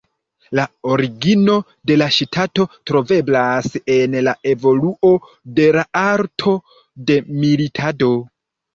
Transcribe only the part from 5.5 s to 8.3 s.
de la arto de militado.